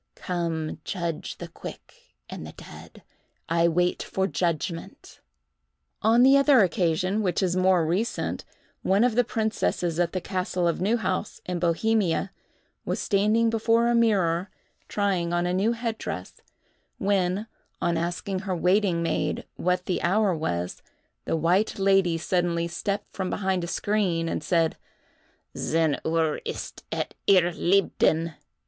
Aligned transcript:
_"—"Come, 0.15 0.79
judge 0.83 1.37
the 1.37 1.47
quick 1.47 2.15
and 2.27 2.47
the 2.47 2.53
dead! 2.53 3.03
I 3.47 3.67
wait 3.67 4.01
for 4.01 4.25
judgment." 4.25 5.21
On 6.01 6.23
the 6.23 6.37
other 6.37 6.61
occasion, 6.63 7.21
which 7.21 7.43
is 7.43 7.55
more 7.55 7.85
recent, 7.85 8.43
one 8.81 9.03
of 9.03 9.13
the 9.13 9.23
princesses 9.23 9.99
at 9.99 10.11
the 10.11 10.19
castle 10.19 10.67
of 10.67 10.81
Neuhaus, 10.81 11.39
in 11.45 11.59
Bohemia, 11.59 12.31
was 12.83 12.99
standing 12.99 13.51
before 13.51 13.89
a 13.89 13.93
mirror, 13.93 14.49
trying 14.87 15.33
on 15.33 15.45
a 15.45 15.53
new 15.53 15.73
head 15.73 15.99
dress, 15.99 16.41
when, 16.97 17.45
on 17.79 17.95
asking 17.95 18.39
her 18.39 18.55
waiting 18.55 19.03
maid 19.03 19.45
what 19.55 19.85
the 19.85 20.01
hour 20.01 20.35
was, 20.35 20.81
the 21.25 21.37
white 21.37 21.77
lady 21.77 22.17
suddenly 22.17 22.67
stepped 22.67 23.13
from 23.15 23.29
behind 23.29 23.63
a 23.63 23.67
screen 23.67 24.27
and 24.27 24.43
said: 24.43 24.77
"Zehn 25.55 25.99
uhr 26.03 26.41
ist 26.43 26.85
es 26.91 27.05
ihr 27.27 27.51
liebden!" 27.51 28.33